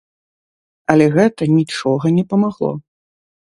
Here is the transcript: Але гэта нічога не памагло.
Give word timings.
Але 0.93 1.05
гэта 1.17 1.49
нічога 1.59 2.05
не 2.17 2.23
памагло. 2.33 2.71